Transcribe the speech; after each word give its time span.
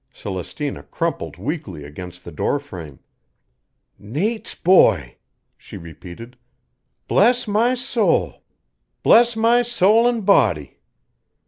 Celestina 0.11 0.81
crumpled 0.81 1.37
weakly 1.37 1.83
against 1.83 2.23
the 2.25 2.31
door 2.31 2.57
frame. 2.57 2.97
"Nate's 3.99 4.55
boy!" 4.55 5.17
she 5.59 5.77
repeated. 5.77 6.37
"Bless 7.07 7.47
my 7.47 7.75
soul! 7.75 8.41
Bless 9.03 9.35
my 9.35 9.61
soul 9.61 10.07
an' 10.07 10.21
body!" 10.21 10.79